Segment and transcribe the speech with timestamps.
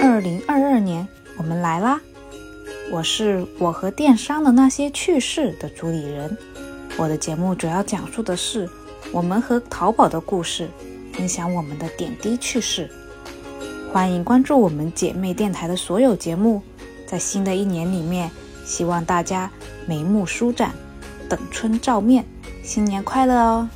[0.00, 2.00] 二零二二年我们来啦。
[2.90, 6.36] 我是我和电商的那些趣事的主理人。
[6.96, 8.68] 我的节目主要讲述的是
[9.12, 10.68] 我们和淘宝的故事
[11.12, 12.88] 分享我们的点滴趣事。
[13.92, 16.62] 欢迎关注我们姐妹电台的所有节目。
[17.06, 18.30] 在新的一年里面
[18.64, 19.50] 希望大家
[19.86, 20.72] 眉目舒展
[21.28, 22.24] 等春照面。
[22.62, 23.68] 新年快乐哦！